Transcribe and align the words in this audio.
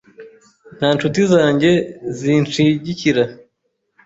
Nta 0.77 0.87
nshuti 0.95 1.21
zanjye 1.33 1.71
zinshigikira. 2.17 3.23